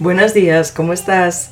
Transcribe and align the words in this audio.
Buenos 0.00 0.32
días, 0.32 0.70
¿cómo 0.70 0.92
estás? 0.92 1.50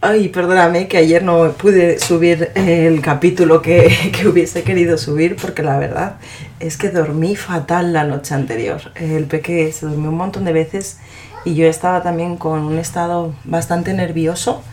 Ay, 0.00 0.28
perdóname 0.30 0.88
que 0.88 0.96
ayer 0.96 1.22
no 1.22 1.52
pude 1.52 2.00
subir 2.00 2.50
el 2.56 3.00
capítulo 3.00 3.62
que, 3.62 4.10
que, 4.12 4.26
hubiese 4.26 4.64
querido 4.64 4.98
subir 4.98 5.36
porque 5.36 5.62
la 5.62 5.78
verdad 5.78 6.16
es 6.58 6.76
que 6.76 6.90
dormí 6.90 7.36
fatal 7.36 7.92
la 7.92 8.02
noche 8.02 8.34
anterior. 8.34 8.80
El 8.96 9.26
peque 9.26 9.70
se 9.70 9.86
durmió 9.86 10.10
un 10.10 10.16
montón 10.16 10.44
de 10.44 10.52
veces 10.52 10.98
y 11.44 11.54
yo 11.54 11.68
estaba 11.68 12.02
también 12.02 12.38
con 12.38 12.64
un 12.64 12.76
estado 12.80 13.36
bastante 13.44 13.94
nervioso 13.94 14.64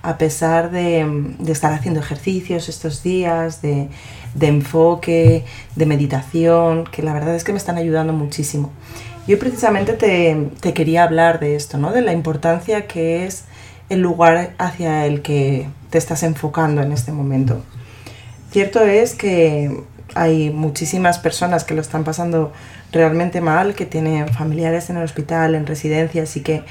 a 0.00 0.16
pesar 0.16 0.70
de, 0.70 1.06
de 1.38 1.52
estar 1.52 1.74
haciendo 1.74 2.00
ejercicios 2.00 2.70
estos 2.70 3.02
días, 3.02 3.60
de, 3.60 3.88
de 4.34 4.46
enfoque, 4.46 5.44
de 5.76 5.86
meditación, 5.86 6.84
que 6.84 7.02
la 7.02 7.12
verdad 7.12 7.36
es 7.36 7.44
que 7.44 7.52
me 7.52 7.58
están 7.58 7.76
ayudando 7.76 8.14
muchísimo. 8.14 8.72
Yo 9.26 9.38
precisamente 9.38 9.92
te, 9.92 10.50
te, 10.60 10.74
quería 10.74 11.04
hablar 11.04 11.38
de 11.38 11.54
esto, 11.54 11.78
¿no? 11.78 11.92
de 11.92 12.02
la 12.02 12.12
importancia 12.12 12.88
que 12.88 13.24
es 13.24 13.44
el 13.88 14.00
lugar 14.00 14.54
hacia 14.58 15.06
el 15.06 15.22
que 15.22 15.68
te 15.90 15.98
estás 15.98 16.24
enfocando 16.24 16.82
en 16.82 16.90
este 16.90 17.12
momento. 17.12 17.62
Cierto 18.50 18.80
es 18.80 19.14
que 19.14 19.84
hay 20.14 20.50
muchísimas 20.50 21.18
personas 21.18 21.64
que 21.64 21.74
lo 21.74 21.80
están 21.80 22.02
pasando 22.02 22.52
realmente 22.90 23.40
mal, 23.40 23.74
que 23.74 23.86
tienen 23.86 24.28
familiares 24.28 24.90
en 24.90 24.96
el 24.96 25.04
hospital, 25.04 25.54
en 25.54 25.66
residencias 25.66 26.36
y 26.36 26.40
que 26.40 26.64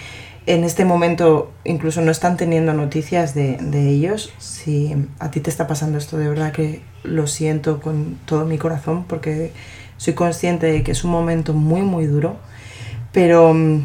en 0.46 0.64
este 0.64 0.86
momento 0.86 1.52
incluso 1.64 2.02
no 2.02 2.12
están 2.12 2.36
teniendo 2.36 2.74
noticias 2.74 3.34
de, 3.34 3.58
de 3.58 3.90
ellos. 3.90 4.34
Si 4.40 4.96
a 5.20 5.32
ti 5.32 5.40
te 5.40 5.50
está 5.50 5.68
pasando 5.68 5.98
esto, 5.98 6.18
de 6.18 6.28
verdad 6.28 6.52
que 6.52 6.82
lo 7.04 7.28
siento 7.28 7.80
con 7.80 8.18
todo 8.26 8.46
mi 8.46 8.58
corazón 8.58 9.06
porque 9.06 9.52
soy 9.98 10.14
consciente 10.14 10.66
de 10.66 10.82
que 10.84 10.92
es 10.92 11.04
un 11.04 11.12
momento 11.12 11.54
muy, 11.54 11.82
muy 11.82 12.08
duro, 12.08 12.38
pero 13.12 13.52
um, 13.52 13.84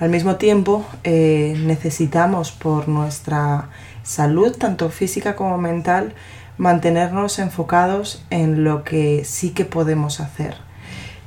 al 0.00 0.10
mismo 0.10 0.36
tiempo 0.36 0.84
eh, 1.04 1.54
necesitamos 1.64 2.52
por 2.52 2.88
nuestra 2.88 3.68
salud, 4.02 4.56
tanto 4.56 4.90
física 4.90 5.36
como 5.36 5.58
mental, 5.58 6.14
mantenernos 6.58 7.38
enfocados 7.38 8.24
en 8.30 8.64
lo 8.64 8.84
que 8.84 9.24
sí 9.24 9.50
que 9.50 9.64
podemos 9.64 10.20
hacer. 10.20 10.56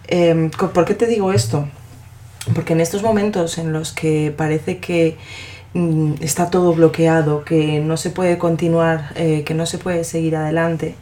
Eh, 0.07 0.49
¿Por 0.73 0.85
qué 0.85 0.95
te 0.95 1.05
digo 1.05 1.31
esto? 1.31 1.67
Porque 2.55 2.73
en 2.73 2.81
estos 2.81 3.03
momentos 3.03 3.57
en 3.57 3.73
los 3.73 3.91
que 3.91 4.33
parece 4.35 4.79
que 4.79 5.17
mm, 5.73 6.13
está 6.21 6.49
todo 6.49 6.73
bloqueado, 6.73 7.43
que 7.43 7.79
no 7.79 7.97
se 7.97 8.09
puede 8.09 8.37
continuar, 8.37 9.11
eh, 9.15 9.43
que 9.43 9.53
no 9.53 9.65
se 9.65 9.77
puede 9.77 10.03
seguir 10.03 10.35
adelante, 10.35 10.95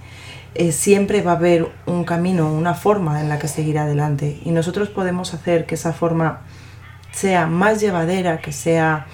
eh, 0.55 0.71
siempre 0.71 1.21
va 1.21 1.33
a 1.33 1.35
haber 1.35 1.69
un 1.85 2.03
camino, 2.03 2.51
una 2.51 2.73
forma 2.73 3.21
en 3.21 3.29
la 3.29 3.39
que 3.39 3.47
seguir 3.47 3.77
adelante. 3.79 4.39
Y 4.43 4.51
nosotros 4.51 4.89
podemos 4.89 5.33
hacer 5.33 5.65
que 5.65 5.75
esa 5.75 5.93
forma 5.93 6.41
sea 7.11 7.47
más 7.47 7.79
llevadera, 7.81 8.39
que 8.39 8.51
sea 8.51 9.07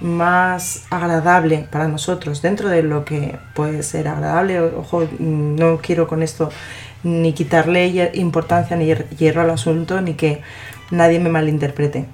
más 0.00 0.86
agradable 0.90 1.66
para 1.70 1.88
nosotros, 1.88 2.40
dentro 2.42 2.68
de 2.68 2.82
lo 2.82 3.04
que 3.04 3.38
puede 3.54 3.82
ser 3.82 4.08
agradable. 4.08 4.60
Ojo, 4.60 5.06
no 5.18 5.78
quiero 5.78 6.06
con 6.06 6.22
esto 6.22 6.50
ni 7.02 7.32
quitarle 7.32 8.10
importancia 8.14 8.76
ni 8.76 8.86
hierro 8.86 9.42
al 9.42 9.50
asunto, 9.50 10.00
ni 10.00 10.14
que 10.14 10.42
nadie 10.90 11.20
me 11.20 11.30
malinterprete. 11.30 12.06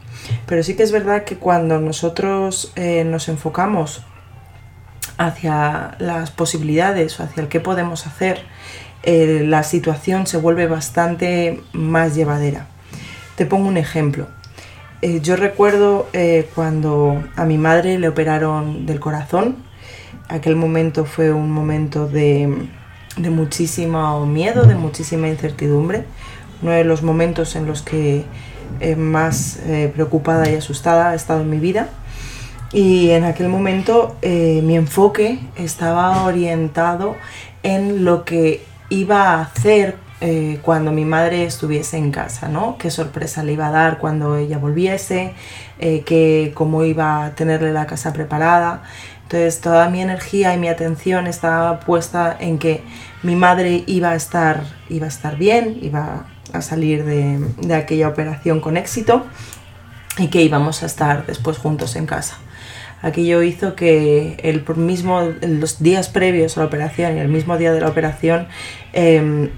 Pero 0.47 0.63
sí 0.63 0.77
que 0.77 0.83
es 0.83 0.93
verdad 0.93 1.25
que 1.25 1.37
cuando 1.37 1.81
nosotros 1.81 2.73
eh, 2.77 3.05
nos 3.05 3.29
enfocamos 3.29 4.03
hacia 5.19 5.97
las 5.99 6.31
posibilidades 6.31 7.19
o 7.19 7.23
hacia 7.23 7.43
el 7.43 7.49
qué 7.49 7.61
podemos 7.61 8.07
hacer, 8.07 8.43
eh, 9.03 9.45
la 9.47 9.63
situación 9.63 10.27
se 10.27 10.39
vuelve 10.39 10.67
bastante 10.67 11.63
más 11.73 12.15
llevadera. 12.15 12.67
Te 13.37 13.45
pongo 13.45 13.69
un 13.69 13.77
ejemplo. 13.77 14.29
Eh, 15.03 15.21
yo 15.21 15.37
recuerdo 15.37 16.09
eh, 16.15 16.49
cuando 16.55 17.23
a 17.37 17.45
mi 17.45 17.59
madre 17.59 17.99
le 17.99 18.09
operaron 18.09 18.87
del 18.87 19.01
corazón, 19.01 19.57
aquel 20.29 20.57
momento 20.57 21.05
fue 21.05 21.33
un 21.33 21.51
momento 21.51 22.09
de, 22.09 22.69
de 23.19 23.31
muchísimo 23.31 24.25
miedo, 24.25 24.65
de 24.65 24.75
muchísima 24.75 25.29
incertidumbre, 25.29 26.05
uno 26.63 26.73
de 26.73 26.85
los 26.85 27.03
momentos 27.03 27.57
en 27.57 27.67
los 27.67 27.83
que 27.83 28.25
más 28.97 29.61
preocupada 29.95 30.51
y 30.51 30.57
asustada 30.57 31.13
he 31.13 31.17
estado 31.17 31.43
en 31.43 31.51
mi 31.51 31.59
vida. 31.59 31.91
Y 32.75 33.11
en 33.11 33.25
aquel 33.25 33.49
momento 33.49 34.17
mi 34.23 34.77
enfoque 34.77 35.39
estaba 35.57 36.25
orientado 36.25 37.17
en 37.63 38.05
lo 38.05 38.25
que 38.25 38.65
iba 38.91 39.31
a 39.31 39.43
hacer 39.43 39.97
eh, 40.21 40.61
cuando 40.63 40.93
mi 40.93 41.05
madre 41.05 41.45
estuviese 41.45 41.97
en 41.99 42.11
casa, 42.11 42.49
¿no? 42.49 42.79
Qué 42.79 42.91
sorpresa 42.91 43.43
le 43.43 43.53
iba 43.53 43.69
a 43.69 43.71
dar 43.71 43.99
cuando 43.99 44.37
ella 44.37 44.59
volviese, 44.59 45.35
eh, 45.79 46.03
que 46.07 46.53
cómo 46.55 46.85
iba 46.85 47.27
a 47.27 47.35
tenerle 47.35 47.73
la 47.73 47.87
casa 47.87 48.13
preparada. 48.13 48.85
Entonces 49.25 49.61
toda 49.61 49.91
mi 49.91 50.01
energía 50.01 50.55
y 50.55 50.59
mi 50.59 50.69
atención 50.69 51.27
estaba 51.27 51.81
puesta 51.81 52.37
en 52.39 52.59
que 52.59 52.83
mi 53.23 53.37
madre 53.37 53.85
iba 53.87 54.11
a 54.11 54.15
estar, 54.15 54.63
iba 54.89 55.07
a 55.07 55.09
estar 55.09 55.37
bien, 55.37 55.79
iba 55.83 56.27
a 56.53 56.63
salir 56.63 57.05
de, 57.05 57.41
de 57.61 57.75
aquella 57.75 58.09
operación 58.09 58.61
con 58.61 58.77
éxito 58.77 59.27
y 60.17 60.29
que 60.29 60.43
íbamos 60.43 60.83
a 60.83 60.87
estar 60.87 61.27
después 61.27 61.59
juntos 61.59 61.97
en 61.97 62.07
casa. 62.07 62.39
Aquello 63.05 63.43
hizo 63.43 63.77
que 63.77 64.37
el 64.43 64.65
mismo, 64.77 65.21
los 65.43 65.83
días 65.83 66.09
previos 66.09 66.57
a 66.57 66.61
la 66.61 66.67
operación 66.67 67.19
y 67.19 67.21
el 67.21 67.29
mismo 67.29 67.59
día 67.59 67.73
de 67.73 67.81
la 67.81 67.89
operación 67.89 68.49
eh, 68.95 69.51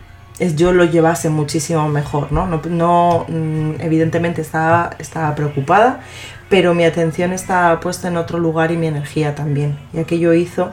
yo 0.54 0.72
lo 0.72 0.84
llevase 0.84 1.30
muchísimo 1.30 1.88
mejor. 1.88 2.32
¿no? 2.32 2.46
No, 2.46 2.60
no 2.68 3.26
mm, 3.28 3.80
evidentemente 3.80 4.42
estaba, 4.42 4.90
estaba 4.98 5.34
preocupada, 5.34 6.00
pero 6.48 6.74
mi 6.74 6.84
atención 6.84 7.32
estaba 7.32 7.78
puesta 7.80 8.08
en 8.08 8.16
otro 8.16 8.38
lugar 8.38 8.72
y 8.72 8.76
mi 8.76 8.88
energía 8.88 9.34
también. 9.34 9.78
Y 9.92 9.98
aquello 9.98 10.34
hizo 10.34 10.72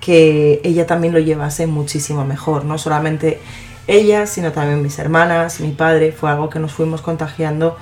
que 0.00 0.60
ella 0.64 0.86
también 0.86 1.14
lo 1.14 1.18
llevase 1.18 1.66
muchísimo 1.66 2.24
mejor, 2.24 2.64
no 2.64 2.78
solamente 2.78 3.40
ella, 3.86 4.26
sino 4.26 4.52
también 4.52 4.82
mis 4.82 4.98
hermanas, 4.98 5.60
mi 5.60 5.72
padre, 5.72 6.12
fue 6.12 6.30
algo 6.30 6.48
que 6.48 6.58
nos 6.58 6.72
fuimos 6.72 7.02
contagiando 7.02 7.76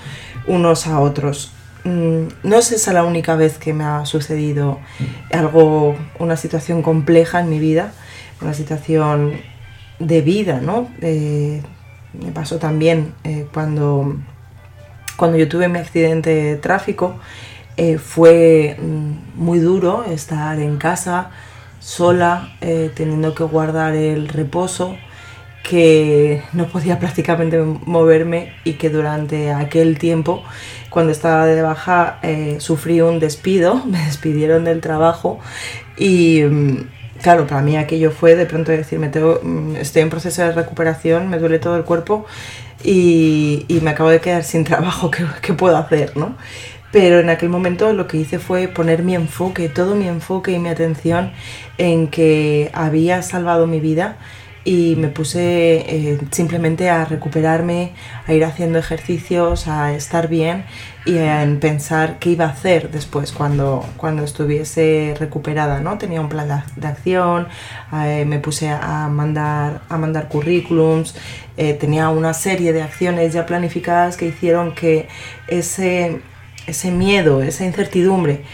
unos 0.47 0.87
a 0.87 1.01
otros. 1.01 1.53
Mm, 1.85 2.29
no 2.45 2.57
es 2.57 2.71
esa 2.71 2.93
la 2.93 3.05
única 3.05 3.35
vez 3.35 3.59
que 3.59 3.73
me 3.73 3.85
ha 3.85 4.07
sucedido 4.07 4.79
algo, 5.33 5.97
una 6.19 6.37
situación 6.37 6.83
compleja 6.83 7.41
en 7.41 7.51
mi 7.51 7.59
vida, 7.59 7.93
una 8.41 8.55
situación 8.55 9.33
de 9.99 10.21
vida, 10.21 10.61
¿no? 10.61 10.89
Eh, 11.01 11.63
me 12.13 12.31
pasó 12.31 12.59
también 12.59 13.15
eh, 13.25 13.47
cuando, 13.53 14.17
cuando 15.17 15.39
yo 15.39 15.49
tuve 15.49 15.69
mi 15.69 15.79
accidente 15.79 16.31
de 16.31 16.57
tráfico, 16.57 17.17
eh, 17.77 17.99
fue 17.99 18.77
mm, 18.81 19.41
muy 19.43 19.59
duro 19.59 20.05
estar 20.05 20.61
en 20.61 20.77
casa 20.77 21.31
sola, 21.81 22.53
teniendo 22.95 23.35
que 23.35 23.43
guardar 23.43 23.97
el 23.97 24.29
reposo, 24.29 24.97
que 25.63 26.43
no 26.53 26.67
podía 26.67 26.99
prácticamente 27.01 27.59
moverme 27.59 28.53
y 28.65 28.75
que 28.75 28.91
durante 28.91 29.53
aquel 29.53 29.99
tiempo, 29.99 30.43
cuando 30.91 31.13
estaba 31.13 31.47
de 31.47 31.63
baja, 31.63 32.19
eh, 32.23 32.57
sufrí 32.59 33.01
un 33.01 33.19
despido, 33.19 33.85
me 33.87 34.05
despidieron 34.05 34.65
del 34.65 34.81
trabajo 34.81 35.39
y 35.97 36.43
mm, 36.43 36.89
claro, 37.23 37.47
para 37.47 37.63
mí 37.63 37.77
aquello 37.77 38.11
fue 38.11 38.37
de 38.37 38.47
pronto 38.47 38.73
decirme, 38.73 39.09
tengo, 39.09 39.41
mm, 39.43 39.77
estoy 39.77 40.03
en 40.03 40.11
proceso 40.11 40.43
de 40.43 40.53
recuperación, 40.53 41.29
me 41.29 41.39
duele 41.39 41.59
todo 41.59 41.77
el 41.77 41.85
cuerpo 41.85 42.27
y, 42.85 43.67
me 43.83 43.91
acabo 43.91 44.11
de 44.11 44.21
quedar 44.21 44.45
sin 44.45 44.65
trabajo, 44.65 45.11
¿qué, 45.11 45.25
¿qué 45.41 45.53
puedo 45.55 45.77
hacer? 45.77 46.17
¿no? 46.17 46.37
pero 46.93 47.21
en 47.21 47.31
aquel 47.31 47.49
momento 47.49 47.93
lo 47.95 48.07
que 48.07 48.19
hice 48.19 48.39
fue 48.39 48.69
poner 48.69 49.03
mi 49.03 49.15
enfoque, 49.15 49.69
todo 49.71 49.97
mi 49.97 50.07
enfoque 50.07 50.53
y 50.53 50.59
mi 50.59 50.69
atención 50.69 51.33
en 51.79 52.07
que 52.09 52.71
había 52.75 53.23
salvado 53.23 53.67
mi 53.67 53.81
vida 53.81 54.19
y 54.65 54.95
me 54.97 55.09
puse 55.09 55.41
eh, 55.41 56.19
simplemente 56.31 56.89
a 56.89 57.05
recuperarme, 57.05 57.93
a 58.27 58.33
ir 58.33 58.45
haciendo 58.45 58.79
ejercicios, 58.79 59.67
a 59.67 59.93
estar 59.95 60.29
bien 60.29 60.65
y 61.05 61.17
en 61.19 61.59
pensar 61.59 62.19
qué 62.21 62.31
iba 62.31 62.45
a 62.45 62.51
hacer 62.51 62.91
después 62.91 63.33
cuando, 63.33 63.85
cuando 63.97 64.23
estuviese 64.23 65.17
recuperada, 65.19 65.81
¿no? 65.81 65.99
Tenía 65.99 66.21
un 66.21 66.29
plan 66.29 66.65
de, 66.77 66.87
acción, 66.87 67.49
eh, 68.05 68.25
me 68.25 68.39
puse 68.39 68.69
a 68.69 69.09
mandar, 69.09 69.83
a 69.89 69.99
mandar 69.99 70.29
currículums, 70.29 71.17
eh, 71.57 71.75
tenía 71.75 72.09
una 72.09 72.33
serie 72.33 72.73
de 72.73 72.83
acciones 72.83 73.33
ya 73.33 73.47
planificadas 73.47 74.17
que 74.17 74.27
hicieron 74.27 74.75
que 74.75 75.09
ese, 75.49 76.21
ese 76.69 76.91
miedo, 76.93 77.43
esa 77.43 77.65
incertidumbre 77.65 78.45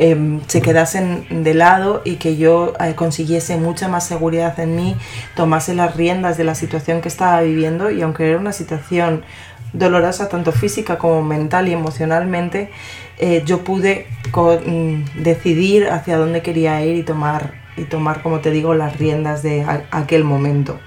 Em, 0.00 0.40
se 0.46 0.62
quedasen 0.62 1.42
de 1.42 1.54
lado 1.54 2.02
y 2.04 2.16
que 2.16 2.36
yo 2.36 2.72
eh, 2.78 2.94
consiguiese 2.94 3.56
mucha 3.56 3.88
más 3.88 4.06
seguridad 4.06 4.58
en 4.60 4.76
mí, 4.76 4.96
tomase 5.34 5.74
las 5.74 5.96
riendas 5.96 6.38
de 6.38 6.44
la 6.44 6.54
situación 6.54 7.00
que 7.00 7.08
estaba 7.08 7.40
viviendo 7.40 7.90
y 7.90 8.00
aunque 8.02 8.28
era 8.28 8.38
una 8.38 8.52
situación 8.52 9.24
dolorosa 9.72 10.28
tanto 10.28 10.52
física 10.52 10.98
como 10.98 11.24
mental 11.24 11.66
y 11.66 11.72
emocionalmente, 11.72 12.70
eh, 13.18 13.42
yo 13.44 13.64
pude 13.64 14.06
mm, 14.32 15.22
decidir 15.24 15.88
hacia 15.90 16.16
dónde 16.16 16.42
quería 16.42 16.80
ir 16.84 16.94
y 16.94 17.02
tomar, 17.02 17.54
y 17.76 17.82
tomar, 17.82 18.22
como 18.22 18.38
te 18.38 18.52
digo, 18.52 18.74
las 18.74 18.98
riendas 18.98 19.42
de 19.42 19.66
aquel 19.90 20.22
momento. 20.22 20.78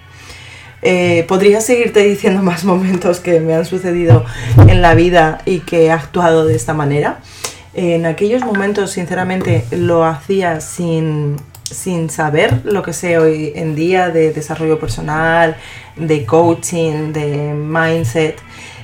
Eh, 0.84 1.26
podría 1.28 1.60
seguirte 1.60 2.02
diciendo 2.04 2.42
más 2.44 2.64
momentos 2.64 3.20
que 3.20 3.42
me 3.42 3.56
han 3.56 3.66
sucedido 3.66 4.24
en 4.70 4.82
la 4.82 4.96
vida 4.96 5.42
y 5.46 5.60
que 5.60 5.88
he 5.88 5.92
actuado 5.92 6.46
de 6.46 6.56
esta 6.56 6.74
manera, 6.74 7.20
En 7.74 8.06
aquellos 8.06 8.44
momentos, 8.44 8.92
sinceramente, 8.92 9.66
lo 9.72 10.04
hacía 10.04 10.60
sin, 10.60 11.38
sin 11.64 12.10
saber 12.10 12.62
lo 12.66 12.84
que 12.84 12.92
sé 12.92 13.18
hoy 13.18 13.54
en 13.56 13.76
día 13.76 14.10
de 14.10 14.34
desarrollo 14.34 14.80
personal, 14.80 15.56
de 15.96 16.26
coaching, 16.26 17.14
de 17.14 17.54
mindset. 17.54 18.38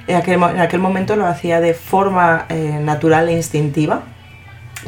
En 0.08 0.16
aquel, 0.16 0.36
en 0.36 0.60
aquel 0.60 0.80
momento 0.80 1.18
lo 1.18 1.26
hacía 1.26 1.60
de 1.60 1.74
forma 1.74 2.46
eh, 2.48 2.80
natural 2.82 3.28
e 3.28 3.34
instintiva 3.34 4.04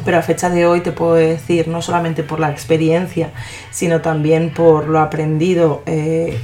pero 0.04 0.18
a 0.18 0.22
fecha 0.22 0.50
de 0.50 0.66
hoy 0.66 0.80
te 0.80 0.92
puedo 0.92 1.14
decir, 1.14 1.68
no 1.68 1.82
solamente 1.82 2.22
por 2.22 2.40
la 2.40 2.50
experiencia, 2.50 3.30
sino 3.70 4.00
también 4.00 4.50
por 4.50 4.88
lo 4.88 5.00
aprendido 5.00 5.82
eh, 5.86 6.38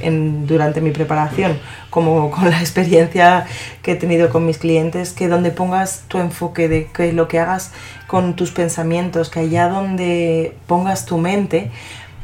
durante 0.45 0.81
mi 0.81 0.91
preparación, 0.91 1.59
como 1.89 2.29
con 2.31 2.49
la 2.49 2.59
experiencia 2.59 3.45
que 3.81 3.93
he 3.93 3.95
tenido 3.95 4.29
con 4.29 4.45
mis 4.45 4.57
clientes, 4.57 5.13
que 5.13 5.27
donde 5.27 5.51
pongas 5.51 6.03
tu 6.07 6.19
enfoque 6.19 6.67
de 6.67 6.87
que 6.87 7.13
lo 7.13 7.27
que 7.27 7.39
hagas 7.39 7.71
con 8.05 8.35
tus 8.35 8.51
pensamientos, 8.51 9.29
que 9.29 9.39
allá 9.41 9.69
donde 9.69 10.55
pongas 10.67 11.05
tu 11.05 11.17
mente, 11.17 11.71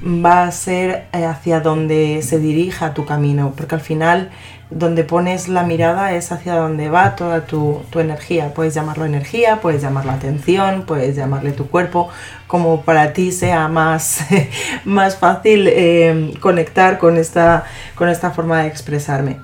va 0.06 0.44
a 0.44 0.52
ser 0.52 1.06
eh, 1.14 1.26
hacia 1.26 1.62
donde 1.62 2.22
se 2.24 2.40
dirija 2.40 2.94
tu 2.94 3.06
camino, 3.06 3.54
porque 3.56 3.76
al 3.76 3.82
final 3.82 4.32
donde 4.70 5.04
pones 5.04 5.50
la 5.50 5.64
mirada 5.64 6.14
es 6.14 6.32
hacia 6.32 6.56
donde 6.56 6.90
va 6.90 7.16
toda 7.16 7.46
tu, 7.46 7.84
energía. 7.96 8.54
Puedes 8.54 8.74
llamarlo 8.74 9.06
energía, 9.06 9.60
puedes 9.62 9.82
llamarlo 9.82 10.12
atención, 10.12 10.84
puedes 10.86 11.16
llamarle 11.16 11.52
tu 11.52 11.68
cuerpo, 11.68 12.10
como 12.48 12.82
para 12.82 13.14
ti 13.14 13.32
sea 13.32 13.68
más, 13.68 14.22
más 14.84 15.16
fácil 15.18 15.68
eh, 15.68 16.34
conectar 16.40 16.98
con 16.98 17.18
esta, 17.18 17.66
con 17.96 18.10
esta 18.10 18.32
forma 18.32 18.64
de 18.64 18.68
expresarme. 18.68 19.38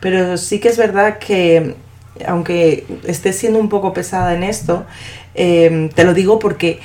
Pero 0.00 0.36
sí 0.36 0.60
que 0.60 0.68
es 0.68 0.76
verdad 0.76 1.18
que, 1.18 1.76
aunque 2.26 2.86
estés 3.04 3.38
siendo 3.38 3.58
un 3.58 3.70
poco 3.70 3.94
pesada 3.94 4.34
en 4.34 4.42
esto, 4.42 4.84
eh, 5.34 5.90
te 5.94 6.04
lo 6.04 6.12
digo 6.14 6.38
porque 6.38 6.80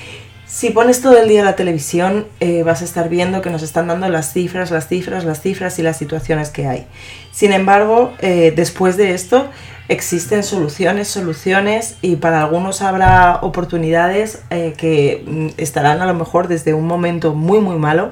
si 0.50 0.72
pones 0.72 1.01
todo 1.01 1.16
el 1.16 1.30
día 1.30 1.44
la 1.44 1.56
televisión, 1.56 2.25
eh, 2.40 2.63
vas 2.63 2.81
a 2.81 2.86
estar 2.86 3.07
viendo 3.07 3.44
que 3.44 3.51
nos 3.51 3.62
están 3.62 3.88
dando 3.88 4.10
las 4.10 4.34
cifras, 4.34 4.72
las 4.72 4.88
cifras, 4.88 5.24
las 5.24 5.42
cifras 5.42 5.78
y 5.78 5.84
las 5.84 5.98
situaciones 5.98 6.50
que 6.50 6.66
hay. 6.66 6.88
Sin 7.39 7.53
embargo, 7.53 8.12
eh, 8.19 8.51
después 8.53 8.97
de 8.97 9.13
esto, 9.13 9.47
existen 9.88 10.44
soluciones, 10.44 11.07
soluciones 11.07 11.95
y 12.01 12.18
para 12.18 12.41
algunos 12.41 12.81
habrá 12.81 13.39
oportunidades 13.41 14.41
eh, 14.50 14.74
que 14.77 15.24
mm, 15.25 15.47
estarán 15.56 16.01
a 16.01 16.06
lo 16.06 16.13
mejor 16.15 16.50
desde 16.50 16.74
un 16.74 16.86
momento 16.86 17.33
muy, 17.36 17.62
muy 17.62 17.77
malo 17.77 18.12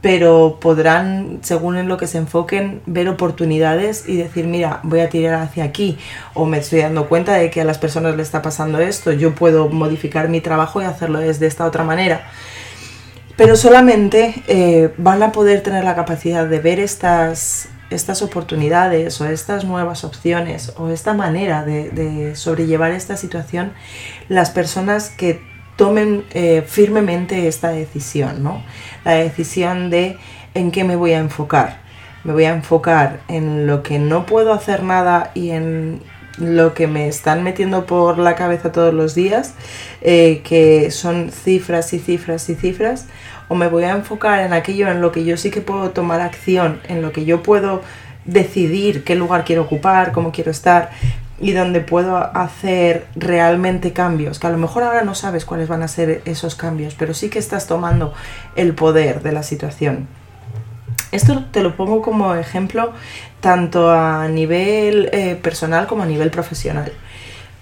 pero 0.00 0.58
podrán, 0.60 1.40
según 1.42 1.76
en 1.76 1.88
lo 1.88 1.96
que 1.96 2.06
se 2.06 2.18
enfoquen, 2.18 2.80
ver 2.86 3.08
oportunidades 3.08 4.08
y 4.08 4.16
decir, 4.16 4.46
mira, 4.46 4.78
voy 4.84 5.00
a 5.00 5.08
tirar 5.08 5.42
hacia 5.42 5.64
aquí, 5.64 5.98
o 6.34 6.46
me 6.46 6.58
estoy 6.58 6.82
dando 6.82 7.08
cuenta 7.08 7.34
de 7.34 7.50
que 7.50 7.62
a 7.62 7.64
las 7.64 7.78
personas 7.78 8.14
le 8.14 8.22
está 8.22 8.42
pasando 8.42 8.78
esto, 8.78 9.10
yo 9.10 9.34
puedo 9.34 9.68
modificar 9.70 10.28
mi 10.28 10.40
trabajo 10.40 10.80
y 10.80 10.84
hacerlo 10.84 11.18
desde 11.18 11.48
esta 11.48 11.64
otra 11.64 11.82
manera. 11.82 12.30
Pero 13.36 13.56
solamente 13.56 14.40
eh, 14.46 14.94
van 14.98 15.20
a 15.24 15.32
poder 15.32 15.64
tener 15.64 15.82
la 15.82 15.96
capacidad 15.96 16.46
de 16.46 16.60
ver 16.60 16.78
estas, 16.78 17.70
estas 17.90 18.22
oportunidades 18.22 19.20
o 19.20 19.26
estas 19.26 19.64
nuevas 19.64 20.04
opciones 20.04 20.72
o 20.76 20.88
esta 20.88 21.14
manera 21.14 21.64
de, 21.64 22.34
sobrellevar 22.36 22.92
esta 22.92 23.16
situación 23.16 23.72
las 24.28 24.50
personas 24.50 25.10
que 25.10 25.40
tomen 25.76 26.24
eh, 26.30 26.62
firmemente 26.66 27.48
esta 27.48 27.70
decisión, 27.70 28.42
¿no? 28.42 28.62
La 29.04 29.12
decisión 29.12 29.90
de 29.90 30.18
en 30.54 30.70
qué 30.70 30.84
me 30.84 30.96
voy 30.96 31.12
a 31.12 31.18
enfocar. 31.18 31.80
Me 32.24 32.32
voy 32.32 32.44
a 32.44 32.50
enfocar 32.50 33.20
en 33.28 33.66
lo 33.66 33.82
que 33.82 33.98
no 33.98 34.26
puedo 34.26 34.52
hacer 34.52 34.82
nada 34.82 35.30
y 35.34 35.50
en 35.50 36.02
lo 36.40 36.74
que 36.74 36.86
me 36.86 37.08
están 37.08 37.42
metiendo 37.42 37.86
por 37.86 38.18
la 38.18 38.34
cabeza 38.34 38.72
todos 38.72 38.94
los 38.94 39.14
días, 39.14 39.54
eh, 40.00 40.42
que 40.44 40.90
son 40.90 41.30
cifras 41.30 41.92
y 41.92 41.98
cifras 41.98 42.48
y 42.48 42.54
cifras, 42.54 43.06
o 43.48 43.54
me 43.54 43.68
voy 43.68 43.84
a 43.84 43.92
enfocar 43.92 44.40
en 44.40 44.52
aquello 44.52 44.88
en 44.88 45.00
lo 45.00 45.12
que 45.12 45.24
yo 45.24 45.36
sí 45.36 45.50
que 45.50 45.60
puedo 45.60 45.90
tomar 45.90 46.20
acción, 46.20 46.80
en 46.88 47.02
lo 47.02 47.12
que 47.12 47.24
yo 47.24 47.42
puedo 47.42 47.82
decidir 48.24 49.04
qué 49.04 49.14
lugar 49.14 49.44
quiero 49.44 49.62
ocupar, 49.62 50.12
cómo 50.12 50.32
quiero 50.32 50.50
estar, 50.50 50.90
y 51.40 51.52
donde 51.52 51.80
puedo 51.80 52.16
hacer 52.16 53.06
realmente 53.14 53.92
cambios, 53.92 54.38
que 54.38 54.46
a 54.48 54.50
lo 54.50 54.58
mejor 54.58 54.82
ahora 54.82 55.04
no 55.04 55.14
sabes 55.14 55.44
cuáles 55.44 55.68
van 55.68 55.82
a 55.82 55.88
ser 55.88 56.22
esos 56.24 56.54
cambios, 56.54 56.94
pero 56.94 57.14
sí 57.14 57.30
que 57.30 57.38
estás 57.38 57.66
tomando 57.66 58.12
el 58.56 58.74
poder 58.74 59.22
de 59.22 59.32
la 59.32 59.42
situación. 59.42 60.08
Esto 61.10 61.44
te 61.50 61.62
lo 61.62 61.74
pongo 61.76 62.02
como 62.02 62.34
ejemplo 62.34 62.92
tanto 63.40 63.90
a 63.90 64.28
nivel 64.28 65.08
eh, 65.12 65.38
personal 65.40 65.86
como 65.86 66.02
a 66.02 66.06
nivel 66.06 66.30
profesional, 66.30 66.92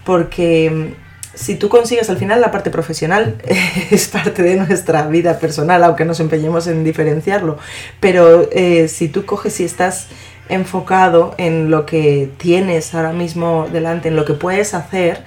porque 0.05 0.71
mm, 0.71 1.07
si 1.35 1.55
tú 1.55 1.69
consigues 1.69 2.09
al 2.11 2.17
final 2.17 2.41
la 2.41 2.51
parte 2.51 2.71
profesional 2.71 3.37
es 3.91 4.09
parte 4.09 4.43
de 4.43 4.57
nuestra 4.57 5.07
vida 5.07 5.39
personal, 5.39 5.85
aunque 5.85 6.05
nos 6.05 6.19
empeñemos 6.19 6.67
en 6.67 6.83
diferenciarlo, 6.83 7.59
pero 8.01 8.49
eh, 8.53 8.89
si 8.89 9.09
tú 9.09 9.25
coges 9.25 9.61
y 9.61 9.65
estás 9.65 10.09
enfocado 10.49 11.35
en 11.39 11.71
lo 11.71 11.87
que 11.87 12.31
tienes 12.39 12.95
ahora 12.95 13.13
mismo 13.13 13.69
delante, 13.73 14.09
en 14.09 14.17
lo 14.17 14.25
que 14.25 14.33
puedes 14.33 14.75
hacer, 14.75 15.25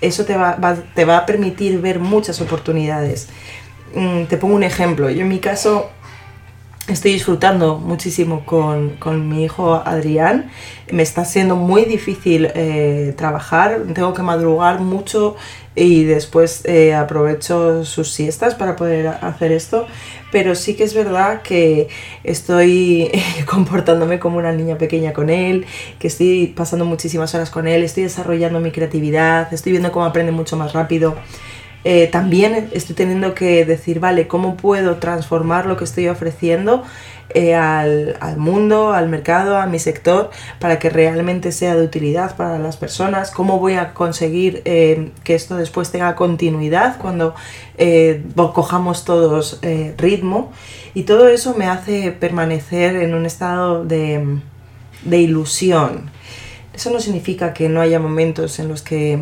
eso 0.00 0.24
te 0.24 0.36
va, 0.36 0.58
te 0.94 1.04
va 1.04 1.18
a 1.18 1.26
permitir 1.26 1.80
ver 1.80 2.00
muchas 2.00 2.40
oportunidades. 2.40 3.28
Mm, 3.94 4.24
te 4.24 4.36
pongo 4.36 4.56
un 4.56 4.62
ejemplo. 4.62 5.10
Yo 5.10 5.20
en 5.20 5.28
mi 5.28 5.38
caso 5.38 5.90
estoy 6.88 7.12
disfrutando 7.12 7.78
muchísimo 7.78 8.44
con, 8.44 9.28
mi 9.28 9.44
hijo 9.44 9.74
Adrián. 9.74 10.50
Me 10.90 11.02
está 11.02 11.24
siendo 11.24 11.56
muy 11.56 11.84
difícil 11.84 12.50
eh, 12.54 13.14
trabajar, 13.16 13.82
tengo 13.94 14.12
que 14.14 14.22
madrugar 14.22 14.80
mucho 14.80 15.36
y 15.74 16.04
después 16.04 16.64
eh, 16.66 16.94
aprovecho 16.94 17.84
sus 17.84 18.10
siestas 18.10 18.54
para 18.54 18.76
poder 18.76 19.06
hacer 19.08 19.52
esto. 19.52 19.86
Pero 20.32 20.54
sí 20.54 20.74
que 20.74 20.84
es 20.84 20.94
verdad 20.94 21.42
que 21.42 21.88
estoy 22.24 23.10
comportándome 23.46 24.18
como 24.18 24.38
una 24.38 24.52
niña 24.52 24.76
pequeña 24.76 25.12
con 25.12 25.30
él, 25.30 25.66
que 25.98 26.08
estoy 26.08 26.48
pasando 26.48 26.84
muchísimas 26.84 27.34
horas 27.34 27.50
con 27.50 27.68
él, 27.68 27.84
estoy 27.84 28.04
desarrollando 28.04 28.60
mi 28.60 28.72
creatividad, 28.72 29.52
estoy 29.52 29.72
viendo 29.72 29.92
cómo 29.92 30.04
aprende 30.04 30.32
mucho 30.32 30.56
más 30.56 30.72
rápido. 30.72 31.16
Eh, 31.84 32.06
también 32.06 32.70
estoy 32.72 32.94
teniendo 32.94 33.34
que 33.34 33.64
decir, 33.64 33.98
vale, 34.00 34.28
¿cómo 34.28 34.56
puedo 34.56 34.96
transformar 34.96 35.66
lo 35.66 35.76
que 35.76 35.84
estoy 35.84 36.08
ofreciendo 36.08 36.84
eh, 37.30 37.54
al, 37.54 38.16
mundo, 38.36 38.92
al 38.92 39.08
mercado, 39.08 39.56
a 39.56 39.66
mi 39.66 39.78
sector, 39.78 40.30
para 40.60 40.78
que 40.78 40.90
realmente 40.90 41.50
sea 41.50 41.74
de 41.74 41.84
utilidad 41.84 42.36
para 42.36 42.58
las 42.58 42.76
personas? 42.76 43.30
¿Cómo 43.30 43.58
voy 43.58 43.74
a 43.74 43.94
conseguir 43.94 44.62
eh, 44.64 45.10
que 45.24 45.34
esto 45.34 45.56
después 45.56 45.90
tenga 45.90 46.14
continuidad 46.14 46.98
cuando 46.98 47.34
cojamos 48.36 49.04
todos 49.04 49.60
ritmo? 49.96 50.52
Y 50.94 51.02
todo 51.02 51.28
eso 51.28 51.54
me 51.56 51.66
hace 51.66 52.12
permanecer 52.12 52.96
en 52.96 53.14
un 53.14 53.26
estado 53.26 53.84
de, 53.84 54.38
de 55.04 55.18
ilusión. 55.18 56.10
Eso 56.74 56.90
no 56.90 57.00
significa 57.00 57.52
que 57.52 57.68
no 57.68 57.80
haya 57.80 57.98
momentos 57.98 58.58
en 58.58 58.68
los 58.68 58.82
que 58.82 59.18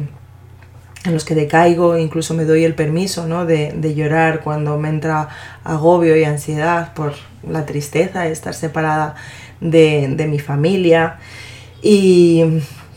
en 1.04 1.14
los 1.14 1.24
que 1.24 1.34
decaigo, 1.34 1.96
incluso 1.96 2.34
me 2.34 2.44
doy 2.44 2.64
el 2.64 2.74
permiso 2.74 3.26
¿no? 3.26 3.46
de, 3.46 3.94
llorar 3.94 4.40
cuando 4.42 4.78
me 4.78 4.90
entra 4.90 5.28
agobio 5.64 6.16
y 6.16 6.24
ansiedad 6.24 6.92
por 6.92 7.14
la 7.48 7.64
tristeza 7.64 8.22
de 8.22 8.32
estar 8.32 8.54
separada 8.54 9.14
de, 9.60 10.26
mi 10.28 10.38
familia. 10.38 11.18
Y 11.82 12.44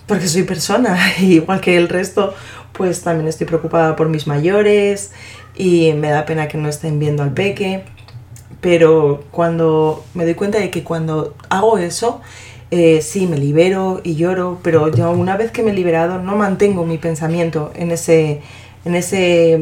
porque 0.06 0.28
soy 0.28 0.44
persona, 0.44 0.98
igual 1.20 1.62
que 1.62 1.78
el 1.78 1.88
resto, 1.88 2.34
pues 2.74 3.02
también 3.02 3.28
estoy 3.30 3.48
preocupada 3.48 3.96
por 3.96 4.10
mis 4.10 4.28
mayores 4.28 5.12
y 5.56 5.94
me 5.94 6.10
da 6.10 6.26
pena 6.26 6.48
que 6.48 6.58
no 6.58 6.68
estén 6.68 7.00
viendo 7.00 7.24
al 7.24 7.34
peque. 7.34 7.86
Pero 8.60 9.24
cuando 9.32 10.04
me 10.14 10.26
doy 10.26 10.36
cuenta 10.36 10.58
de 10.58 10.70
que 10.70 10.84
cuando 10.84 11.36
hago 11.50 11.78
eso, 11.78 12.22
eh, 12.76 13.04
sí, 13.04 13.28
me 13.28 13.38
libero 13.38 14.02
y 14.04 14.16
lloro, 14.16 14.58
pero 14.64 14.88
yo 14.90 15.12
una 15.12 15.38
vez 15.38 15.52
que 15.52 15.62
me 15.62 15.70
he 15.70 15.74
liberado 15.76 16.18
no 16.18 16.36
mantengo 16.36 16.88
mi 16.88 16.98
pensamiento 16.98 17.72
en 17.76 17.92
ese, 17.92 18.42
en 18.84 18.96
ese, 18.96 19.54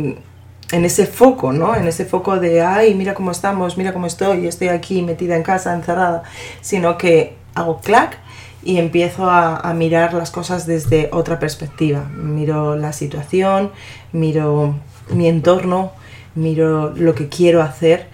en 0.71 0.85
ese 0.85 1.05
foco, 1.05 1.51
¿no? 1.51 1.75
En 1.75 1.89
ese 1.89 2.05
foco 2.05 2.39
de, 2.39 2.61
ay, 2.61 2.95
mira 2.95 3.13
cómo 3.13 3.31
estamos, 3.31 3.77
mira 3.77 3.91
cómo 3.91 4.07
estoy, 4.07 4.47
estoy 4.47 4.69
aquí 4.69 5.01
metida 5.01 5.35
en 5.35 5.43
casa, 5.43 5.75
encerrada, 5.75 6.23
sino 6.61 6.97
que 6.97 7.35
hago 7.53 7.81
clac 7.81 8.17
y 8.63 8.77
empiezo 8.77 9.29
a, 9.29 9.57
a 9.57 9.73
mirar 9.73 10.13
las 10.13 10.31
cosas 10.31 10.65
desde 10.65 11.09
otra 11.11 11.37
perspectiva. 11.37 12.05
Miro 12.15 12.77
la 12.77 12.93
situación, 12.93 13.71
miro 14.13 14.75
mi 15.09 15.27
entorno, 15.27 15.91
miro 16.33 16.93
lo 16.95 17.13
que 17.13 17.27
quiero 17.27 17.61
hacer. 17.61 18.07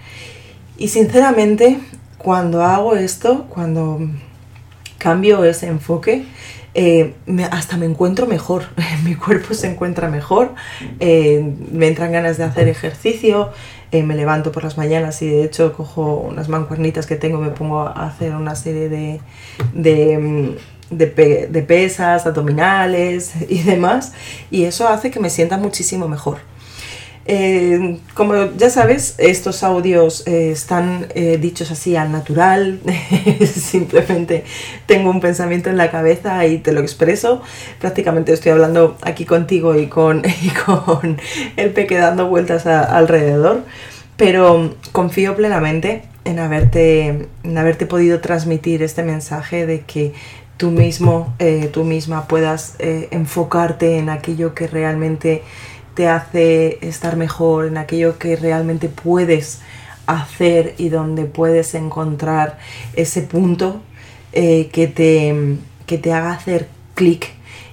Y 0.76 0.88
sinceramente, 0.88 1.78
cuando 2.18 2.64
hago 2.64 2.96
esto, 2.96 3.46
cuando 3.48 4.00
cambio 4.98 5.44
ese 5.44 5.68
enfoque, 5.68 6.24
eh, 6.74 7.14
hasta 7.50 7.76
me 7.76 7.86
encuentro 7.86 8.26
mejor, 8.26 8.64
mi 9.04 9.14
cuerpo 9.14 9.54
se 9.54 9.68
encuentra 9.68 10.08
mejor, 10.08 10.54
eh, 11.00 11.54
me 11.72 11.88
entran 11.88 12.12
ganas 12.12 12.36
de 12.36 12.44
hacer 12.44 12.68
ejercicio, 12.68 13.50
eh, 13.90 14.02
me 14.02 14.14
levanto 14.14 14.52
por 14.52 14.64
las 14.64 14.76
mañanas 14.76 15.22
y 15.22 15.28
de 15.28 15.44
hecho 15.44 15.72
cojo 15.72 16.26
unas 16.28 16.48
mancuernitas 16.48 17.06
que 17.06 17.16
tengo, 17.16 17.38
me 17.38 17.50
pongo 17.50 17.80
a 17.80 18.06
hacer 18.06 18.34
una 18.34 18.54
serie 18.54 18.88
de, 18.88 19.20
de, 19.72 20.58
de 20.90 21.62
pesas, 21.62 22.26
abdominales 22.26 23.32
y 23.48 23.62
demás, 23.62 24.12
y 24.50 24.64
eso 24.64 24.88
hace 24.88 25.10
que 25.10 25.20
me 25.20 25.30
sienta 25.30 25.56
muchísimo 25.56 26.06
mejor. 26.06 26.38
Eh, 27.30 27.98
como 28.14 28.52
ya 28.56 28.70
sabes, 28.70 29.14
estos 29.18 29.62
audios 29.62 30.26
eh, 30.26 30.50
están 30.50 31.08
eh, 31.14 31.36
dichos 31.36 31.70
así 31.70 31.94
al 31.94 32.10
natural, 32.10 32.80
simplemente 33.54 34.44
tengo 34.86 35.10
un 35.10 35.20
pensamiento 35.20 35.68
en 35.68 35.76
la 35.76 35.90
cabeza 35.90 36.46
y 36.46 36.56
te 36.56 36.72
lo 36.72 36.80
expreso. 36.80 37.42
Prácticamente 37.80 38.32
estoy 38.32 38.52
hablando 38.52 38.96
aquí 39.02 39.26
contigo 39.26 39.78
y 39.78 39.88
con, 39.88 40.22
con 40.64 41.20
el 41.56 41.70
peque 41.72 41.98
dando 41.98 42.28
vueltas 42.28 42.66
alrededor, 42.66 43.62
pero 44.16 44.74
confío 44.92 45.36
plenamente 45.36 46.04
en 46.24 46.38
haberte, 46.38 47.28
en 47.44 47.58
haberte 47.58 47.84
podido 47.84 48.20
transmitir 48.20 48.82
este 48.82 49.02
mensaje 49.02 49.66
de 49.66 49.80
que 49.82 50.14
tú 50.56 50.70
mismo, 50.70 51.34
tú 51.72 51.84
misma 51.84 52.26
puedas 52.26 52.74
enfocarte 52.80 53.98
en 53.98 54.08
aquello 54.08 54.54
que 54.54 54.66
realmente 54.66 55.42
te 55.98 56.06
hace 56.06 56.78
estar 56.80 57.16
mejor, 57.16 57.66
en 57.66 57.76
aquello 57.76 58.20
que 58.20 58.36
realmente 58.36 58.88
puedes 58.88 59.58
hacer 60.06 60.76
y 60.78 60.90
donde 60.90 61.24
puedes 61.24 61.74
encontrar 61.74 62.56
ese 62.94 63.22
punto 63.22 63.80
eh, 64.32 64.70
que, 64.72 64.86
te, 64.86 65.56
que 65.86 65.98
te 65.98 66.12
haga 66.12 66.30
hacer 66.30 66.68
clic 66.94 67.32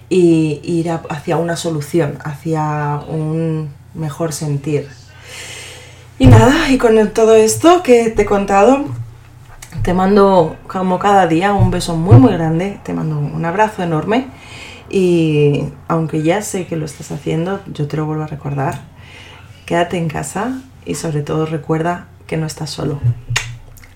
y 0.10 0.60
ir 0.64 0.90
hacia 0.90 1.38
una 1.38 1.56
solución, 1.56 2.18
hacia 2.24 3.00
un 3.08 3.70
mejor 3.94 4.34
sentir. 4.34 4.90
Y 6.18 6.26
nada, 6.26 6.72
y 6.72 6.80
con 6.80 7.12
todo 7.12 7.36
esto 7.36 7.84
que 7.84 8.10
te 8.10 8.24
he 8.24 8.26
contado, 8.26 8.86
te 9.84 9.94
mando 9.94 10.56
como 10.66 10.98
cada 10.98 11.28
día 11.28 11.54
un 11.54 11.70
beso 11.70 11.96
muy 11.96 12.16
muy 12.16 12.34
grande, 12.34 12.80
te 12.82 12.92
mando 12.92 13.20
un 13.20 13.46
abrazo 13.46 13.84
enorme 13.84 14.26
y 14.90 15.64
aunque 15.88 16.24
ya 16.24 16.42
sé 16.42 16.68
que 16.68 16.76
lo 16.76 16.86
estás 16.86 17.12
haciendo, 17.12 17.62
yo 17.74 17.88
te 17.88 17.98
lo 17.98 18.06
vuelvo 18.06 18.24
a 18.24 18.28
recordar. 18.28 18.82
Quédate 19.66 19.98
en 19.98 20.08
casa 20.08 20.62
y 20.86 20.96
sobre 20.96 21.22
todo 21.22 21.46
recuerda 21.46 22.08
que 22.28 22.38
no 22.38 22.46
estás 22.46 22.70
solo. 22.70 23.00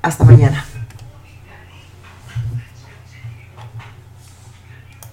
Hasta 0.01 0.23
mañana. 0.23 0.65